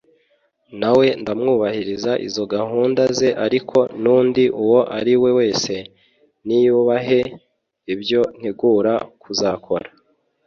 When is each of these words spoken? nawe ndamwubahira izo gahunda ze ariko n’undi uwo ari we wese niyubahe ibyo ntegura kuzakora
nawe 0.79 1.07
ndamwubahira 1.21 2.09
izo 2.27 2.43
gahunda 2.53 3.01
ze 3.17 3.29
ariko 3.45 3.77
n’undi 4.01 4.43
uwo 4.63 4.79
ari 4.97 5.13
we 5.21 5.29
wese 5.39 5.73
niyubahe 6.45 7.19
ibyo 7.93 8.21
ntegura 8.37 8.93
kuzakora 9.21 9.87